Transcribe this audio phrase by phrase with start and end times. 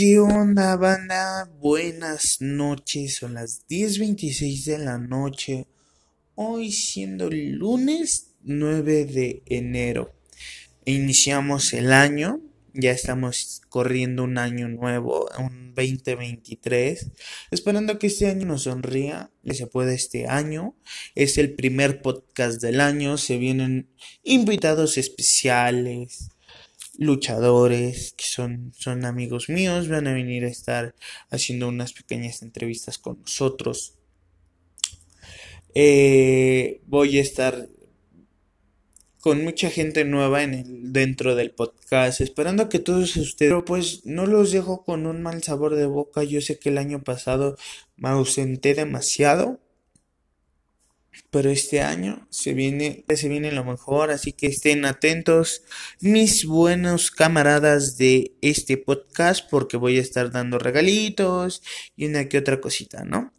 [0.00, 1.50] ¿Qué onda, banda?
[1.60, 5.66] Buenas noches, son las 10.26 de la noche.
[6.34, 10.14] Hoy siendo el lunes 9 de enero.
[10.86, 12.40] Iniciamos el año,
[12.72, 17.10] ya estamos corriendo un año nuevo, un 2023.
[17.50, 20.78] Esperando que este año nos sonría, que se pueda este año.
[21.14, 23.90] Es el primer podcast del año, se vienen
[24.22, 26.30] invitados especiales
[26.98, 30.94] luchadores que son, son amigos míos, van a venir a estar
[31.30, 33.94] haciendo unas pequeñas entrevistas con nosotros.
[35.74, 37.68] Eh, voy a estar
[39.20, 44.04] con mucha gente nueva en el, dentro del podcast, esperando que todos ustedes, pero pues
[44.04, 46.24] no los dejo con un mal sabor de boca.
[46.24, 47.56] Yo sé que el año pasado
[47.96, 49.60] me ausenté demasiado
[51.30, 55.62] pero este año se viene, se viene lo mejor, así que estén atentos
[56.00, 61.62] mis buenos camaradas de este podcast porque voy a estar dando regalitos
[61.96, 63.32] y una que otra cosita, ¿no?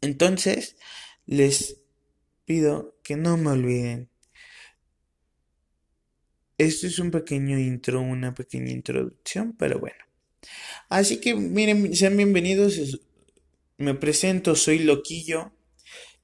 [0.00, 0.76] Entonces,
[1.26, 1.76] les
[2.44, 4.10] pido que no me olviden.
[6.58, 9.96] Esto es un pequeño intro, una pequeña introducción, pero bueno.
[10.88, 13.00] Así que miren, sean bienvenidos.
[13.78, 15.52] Me presento, soy Loquillo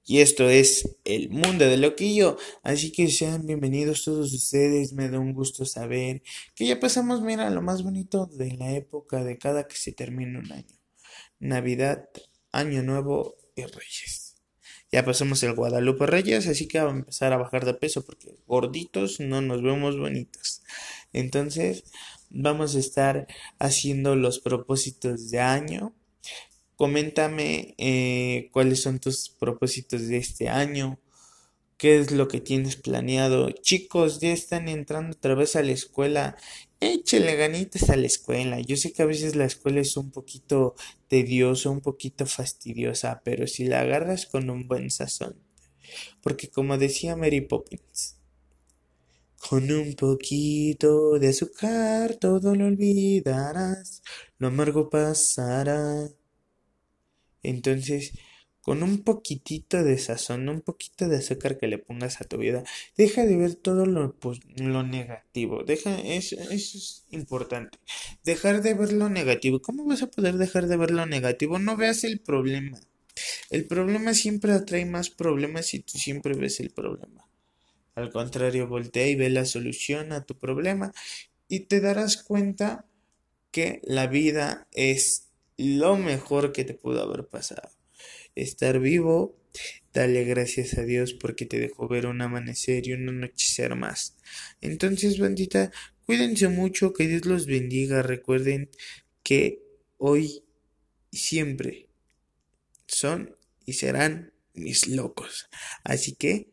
[0.09, 2.39] y esto es el mundo de loquillo.
[2.63, 4.95] Así que sean bienvenidos todos ustedes.
[4.95, 6.23] Me da un gusto saber
[6.55, 10.39] que ya pasamos, mira, lo más bonito de la época de cada que se termina
[10.39, 10.79] un año.
[11.41, 12.09] Navidad,
[12.53, 14.37] Año Nuevo y Reyes.
[14.91, 18.35] Ya pasamos el Guadalupe Reyes, así que vamos a empezar a bajar de peso porque
[18.47, 20.63] gorditos no nos vemos bonitos.
[21.13, 21.85] Entonces,
[22.31, 23.27] vamos a estar
[23.59, 25.93] haciendo los propósitos de año
[26.79, 31.01] Coméntame eh, cuáles son tus propósitos de este año,
[31.77, 33.51] qué es lo que tienes planeado.
[33.51, 36.37] Chicos, ya están entrando otra vez a la escuela.
[36.79, 38.61] Échele ganitas a la escuela.
[38.61, 40.77] Yo sé que a veces la escuela es un poquito
[41.09, 45.35] tediosa, un poquito fastidiosa, pero si la agarras con un buen sazón.
[46.23, 48.19] Porque como decía Mary Poppins,
[49.49, 54.01] con un poquito de azúcar todo lo olvidarás,
[54.39, 56.09] lo amargo pasará.
[57.43, 58.13] Entonces,
[58.69, 62.65] con un poquitito de sazón, un poquito de azúcar que le pongas a tu vida,
[62.97, 65.65] deja de ver todo lo, pues, lo negativo.
[65.65, 67.79] Deja, eso, eso es importante.
[68.25, 69.63] Dejar de ver lo negativo.
[69.63, 71.59] ¿Cómo vas a poder dejar de ver lo negativo?
[71.59, 72.79] No veas el problema.
[73.51, 77.27] El problema siempre atrae más problemas si tú siempre ves el problema.
[77.95, 80.93] Al contrario, voltea y ve la solución a tu problema
[81.49, 82.85] y te darás cuenta
[83.51, 85.28] que la vida es
[85.59, 87.71] lo mejor que te pudo haber pasado.
[88.35, 89.37] Estar vivo,
[89.93, 94.17] dale gracias a Dios porque te dejó ver un amanecer y un anochecer más.
[94.61, 95.73] Entonces, bandita,
[96.07, 98.03] cuídense mucho, que Dios los bendiga.
[98.03, 98.71] Recuerden
[99.23, 99.63] que
[99.97, 100.45] hoy
[101.11, 101.89] y siempre
[102.87, 103.37] son
[103.67, 105.49] y serán mis locos.
[105.85, 106.53] Así que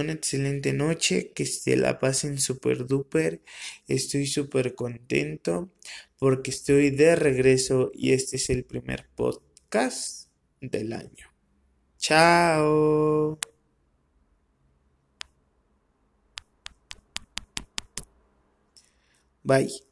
[0.00, 3.42] una excelente noche, que se la pasen super duper.
[3.86, 5.70] Estoy súper contento
[6.18, 10.28] porque estoy de regreso y este es el primer podcast
[10.60, 11.28] del año.
[11.98, 13.38] Chao.
[19.44, 19.87] Bye.